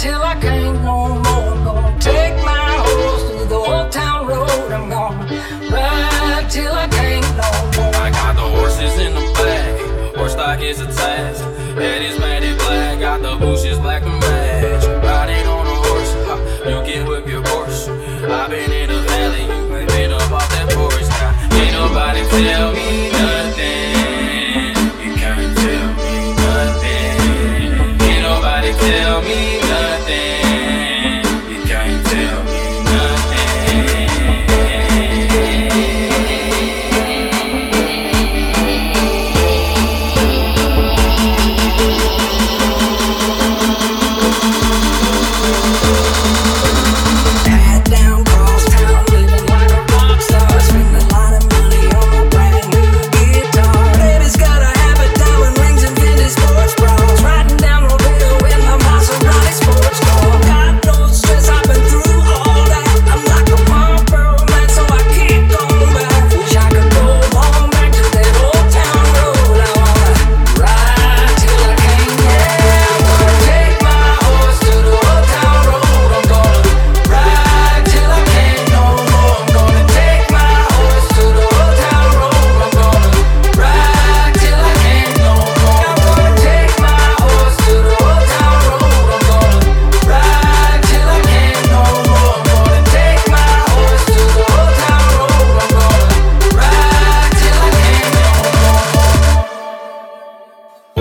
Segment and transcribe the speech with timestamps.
[0.00, 1.52] till I can't no more.
[1.52, 4.72] I'm gonna take my horse to the old town road.
[4.72, 5.26] I'm gonna
[5.70, 7.94] ride till I can't no more.
[8.06, 10.16] I got the horses in the back.
[10.16, 10.96] Horse stock is attached.
[10.96, 11.44] task.
[11.76, 12.29] That is my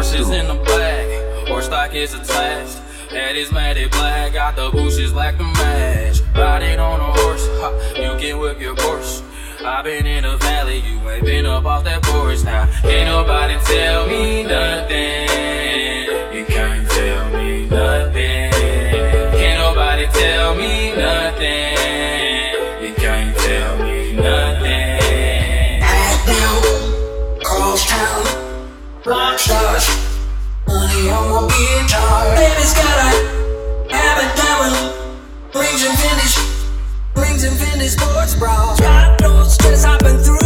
[0.00, 2.78] Horses in the black, horse stock is attached.
[3.10, 6.22] Head is matted black, got the bushes black to match.
[6.34, 9.22] Riding on a horse, ha, you can whip your horse.
[9.62, 12.64] I've been in the valley, you ain't been up off that porch now.
[12.80, 13.99] Can't nobody tell
[29.06, 29.88] rock stars.
[30.68, 32.34] Only on my guitar.
[32.36, 36.36] Baby's got a habit that will rings and finish,
[37.16, 38.78] rings and finish sports bras.
[38.80, 40.39] God knows, just hopping through.